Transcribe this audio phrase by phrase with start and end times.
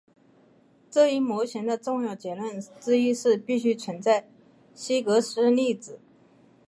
[0.89, 4.27] 这一模型的重要结论之一是必须存在
[4.73, 5.99] 希格斯粒子。